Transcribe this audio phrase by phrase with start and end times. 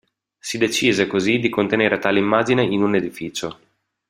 [0.39, 3.59] Si decise così di contenere tale immagine in un edificio.